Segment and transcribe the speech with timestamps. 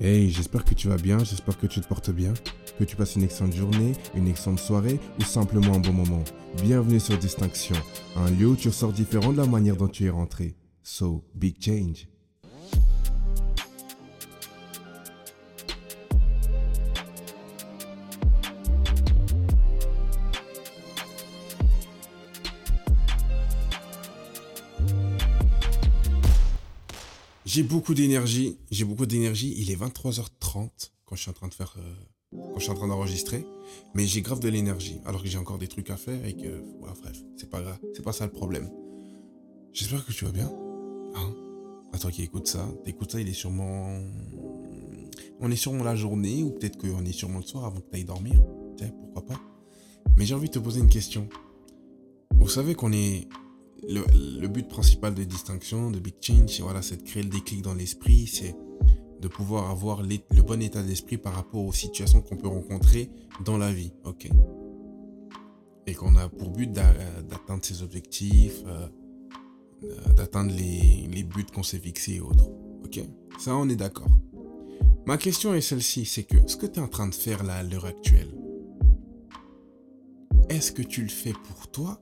[0.00, 2.34] Hey, j'espère que tu vas bien, j'espère que tu te portes bien,
[2.76, 6.24] que tu passes une excellente journée, une excellente soirée ou simplement un bon moment.
[6.60, 7.76] Bienvenue sur Distinction,
[8.16, 10.56] un lieu où tu ressors différent de la manière dont tu es rentré.
[10.82, 12.08] So, big change.
[27.52, 29.52] J'ai beaucoup d'énergie, j'ai beaucoup d'énergie.
[29.58, 30.70] Il est 23h30
[31.04, 33.44] quand je suis en train de faire, euh, quand je suis en train d'enregistrer,
[33.92, 36.64] mais j'ai grave de l'énergie, alors que j'ai encore des trucs à faire et que,
[36.80, 36.96] bref,
[37.36, 38.70] c'est pas grave, c'est pas ça le problème.
[39.74, 40.50] J'espère que tu vas bien.
[41.14, 41.34] Hein
[41.92, 44.00] à toi qui écoute ça, t'écoutes ça, il est sûrement,
[45.38, 47.96] on est sûrement la journée ou peut-être qu'on est sûrement le soir avant que tu
[47.96, 48.42] ailles dormir.
[48.78, 49.40] Tiens, pourquoi pas.
[50.16, 51.28] Mais j'ai envie de te poser une question.
[52.34, 53.28] Vous savez qu'on est
[53.88, 57.74] le, but principal de distinction, de Big Change, voilà, c'est de créer le déclic dans
[57.74, 58.56] l'esprit, c'est
[59.20, 63.10] de pouvoir avoir le bon état d'esprit par rapport aux situations qu'on peut rencontrer
[63.44, 64.28] dans la vie, ok
[65.86, 68.88] Et qu'on a pour but d'atteindre ses objectifs, euh,
[69.84, 72.50] euh, d'atteindre les, les buts qu'on s'est fixés et autres,
[72.84, 73.00] ok
[73.38, 74.10] Ça, on est d'accord.
[75.06, 77.56] Ma question est celle-ci, c'est que ce que tu es en train de faire là
[77.56, 78.32] à l'heure actuelle,
[80.48, 82.00] est-ce que tu le fais pour toi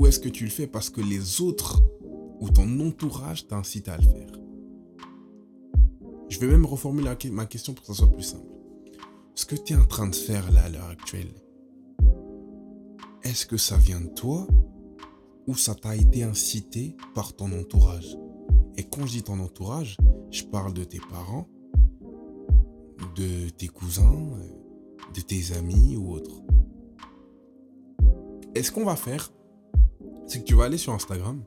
[0.00, 0.66] ou est-ce que tu le fais?
[0.66, 1.82] Parce que les autres
[2.40, 4.32] ou ton entourage t'incitent à le faire
[6.30, 8.48] Je vais même reformuler ma question pour que ça soit plus simple.
[9.34, 11.28] Ce que tu es en train de faire là à l'heure actuelle,
[13.24, 14.46] est-ce que ça vient de toi
[15.46, 18.16] ou ça t'a été incité par ton entourage?
[18.78, 19.98] Et quand je dis ton entourage,
[20.30, 21.46] je parle de tes parents,
[23.16, 24.30] de tes cousins,
[25.14, 26.40] de tes amis ou autres.
[28.54, 29.30] Est-ce qu'on va faire
[30.30, 31.42] c'est que tu vas aller sur Instagram,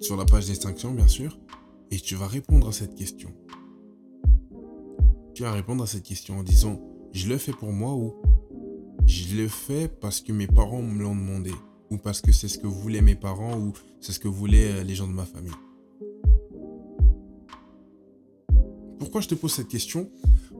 [0.00, 1.38] sur la page d'extinction bien sûr,
[1.90, 3.30] et tu vas répondre à cette question.
[5.34, 6.80] Tu vas répondre à cette question en disant
[7.12, 8.14] je le fais pour moi ou
[9.04, 11.52] je le fais parce que mes parents me l'ont demandé
[11.90, 14.82] ou parce que c'est ce que voulaient mes parents ou c'est ce que voulaient euh,
[14.82, 15.52] les gens de ma famille.
[18.98, 20.08] Pourquoi je te pose cette question?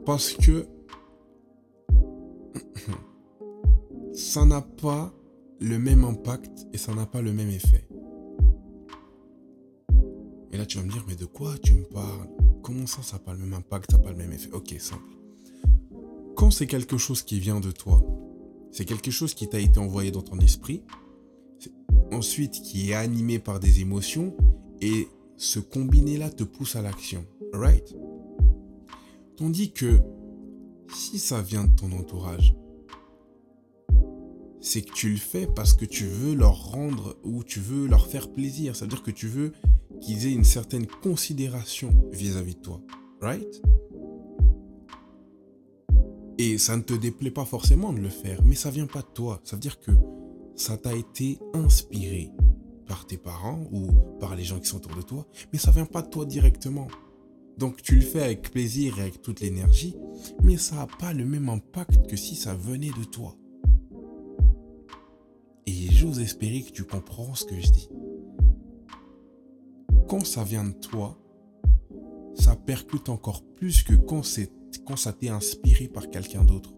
[0.04, 0.66] Parce que
[4.12, 5.14] ça n'a pas
[5.60, 7.86] le même impact et ça n'a pas le même effet.
[10.52, 12.28] Et là, tu vas me dire, mais de quoi tu me parles?
[12.62, 14.50] Comment ça, ça n'a pas le même impact, ça n'a pas le même effet?
[14.52, 15.02] Ok, simple.
[16.34, 18.02] Quand c'est quelque chose qui vient de toi,
[18.72, 20.82] c'est quelque chose qui t'a été envoyé dans ton esprit,
[22.10, 24.34] ensuite qui est animé par des émotions,
[24.80, 27.24] et ce combiné-là te pousse à l'action.
[27.52, 27.94] Right
[29.36, 30.00] Tandis que
[30.94, 32.54] si ça vient de ton entourage,
[34.60, 38.06] c'est que tu le fais parce que tu veux leur rendre ou tu veux leur
[38.06, 38.76] faire plaisir.
[38.76, 39.52] Ça veut dire que tu veux
[40.00, 42.80] qu'ils aient une certaine considération vis-à-vis de toi.
[43.20, 43.62] Right?
[46.38, 49.08] Et ça ne te déplaît pas forcément de le faire, mais ça vient pas de
[49.12, 49.40] toi.
[49.44, 49.92] Ça veut dire que
[50.56, 52.30] ça t'a été inspiré
[52.86, 53.88] par tes parents ou
[54.18, 56.88] par les gens qui sont autour de toi, mais ça vient pas de toi directement.
[57.58, 59.94] Donc tu le fais avec plaisir et avec toute l'énergie,
[60.42, 63.36] mais ça n'a pas le même impact que si ça venait de toi.
[66.00, 67.90] J'ose espérer que tu comprends ce que je dis.
[70.08, 71.18] Quand ça vient de toi,
[72.34, 74.22] ça percute encore plus que quand,
[74.86, 76.72] quand ça t'est inspiré par quelqu'un d'autre.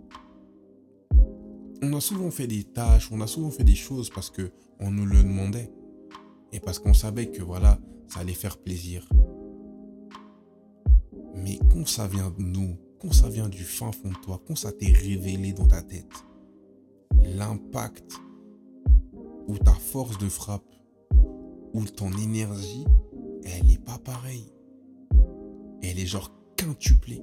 [1.83, 4.51] On a souvent fait des tâches, on a souvent fait des choses parce que
[4.81, 5.71] on nous le demandait
[6.53, 7.79] et parce qu'on savait que voilà,
[8.09, 9.09] ça allait faire plaisir.
[11.37, 14.57] Mais quand ça vient de nous, quand ça vient du fin fond de toi, quand
[14.57, 16.11] ça t'est révélé dans ta tête,
[17.23, 18.21] l'impact
[19.47, 20.75] ou ta force de frappe,
[21.75, 22.85] ou ton énergie,
[23.45, 24.53] elle n'est pas pareille.
[25.83, 27.23] Elle est genre quintuplée.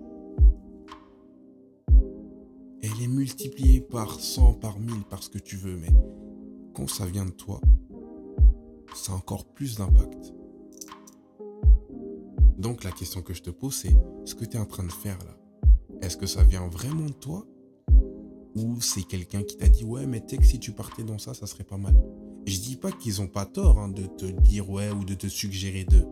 [2.82, 5.92] Elle est multipliée par 100, par 1000, par ce que tu veux, mais
[6.74, 7.60] quand ça vient de toi,
[8.96, 10.34] ça a encore plus d'impact.
[12.58, 13.96] Donc la question que je te pose, c'est
[14.26, 15.38] ce que tu es en train de faire là.
[16.02, 17.46] Est-ce que ça vient vraiment de toi
[18.82, 21.48] c'est quelqu'un qui t'a dit ouais mais tu que si tu partais dans ça ça
[21.48, 21.96] serait pas mal.
[22.46, 25.28] Je dis pas qu'ils ont pas tort hein, de te dire ouais ou de te
[25.28, 26.08] suggérer d'eux.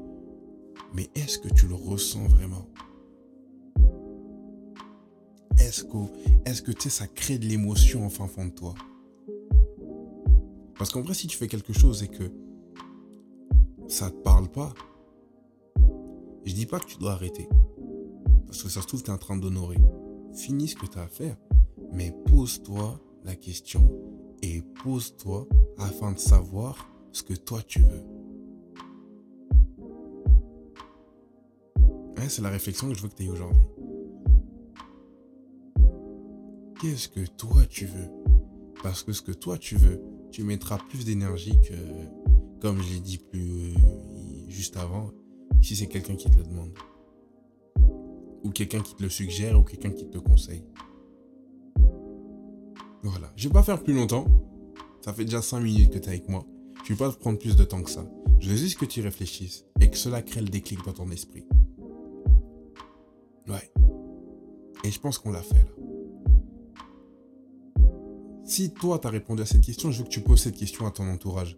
[0.93, 2.67] Mais est-ce que tu le ressens vraiment?
[5.57, 5.97] Est-ce que,
[6.45, 8.75] est-ce que tu sais, ça crée de l'émotion en fin fond de toi?
[10.77, 12.31] Parce qu'en vrai, si tu fais quelque chose et que
[13.87, 14.73] ça te parle pas,
[16.45, 17.49] je dis pas que tu dois arrêter.
[18.45, 19.77] Parce que ça se trouve, tu es en train d'honorer.
[20.35, 21.35] Finis ce que tu as à faire.
[21.91, 23.83] Mais pose-toi la question
[24.41, 25.47] et pose-toi
[25.77, 28.03] afin de savoir ce que toi tu veux.
[32.29, 33.63] C'est la réflexion que je veux que tu aies aujourd'hui.
[36.81, 38.09] Qu'est-ce que toi tu veux?
[38.83, 40.01] Parce que ce que toi tu veux,
[40.31, 41.73] tu mettras plus d'énergie que,
[42.59, 45.11] comme je l'ai dit plus euh, juste avant,
[45.61, 46.73] si c'est quelqu'un qui te le demande.
[48.43, 50.65] Ou quelqu'un qui te le suggère, ou quelqu'un qui te conseille.
[53.03, 53.31] Voilà.
[53.35, 54.25] Je vais pas faire plus longtemps.
[55.01, 56.45] Ça fait déjà 5 minutes que tu es avec moi.
[56.83, 58.05] Je vais pas te prendre plus de temps que ça.
[58.39, 61.45] Je veux juste que tu réfléchisses et que cela crée le déclic dans ton esprit.
[63.47, 63.71] Ouais.
[64.83, 67.83] Et je pense qu'on l'a fait là.
[68.45, 70.87] Si toi, tu as répondu à cette question, je veux que tu poses cette question
[70.87, 71.57] à ton entourage.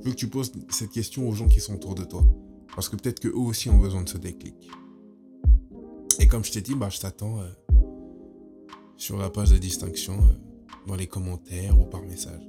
[0.00, 2.24] Je veux que tu poses cette question aux gens qui sont autour de toi.
[2.74, 4.70] Parce que peut-être qu'eux aussi ont besoin de ce déclic.
[6.18, 7.48] Et comme je t'ai dit, bah, je t'attends euh,
[8.96, 10.49] sur la page de distinction, euh,
[10.86, 12.42] dans les commentaires ou par message.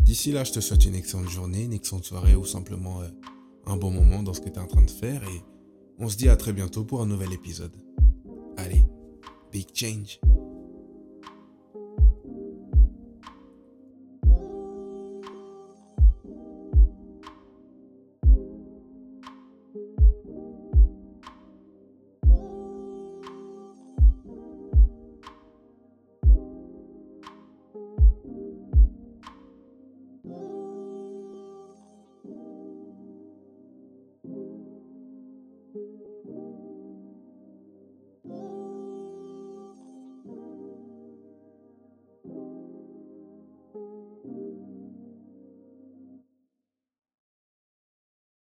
[0.00, 3.08] D'ici là, je te souhaite une excellente journée, une excellente soirée ou simplement euh,
[3.66, 5.22] un bon moment dans ce que tu es en train de faire.
[5.24, 5.42] Et
[5.98, 7.74] on se dit à très bientôt pour un nouvel épisode.
[8.56, 8.84] Allez,
[9.50, 10.20] big change.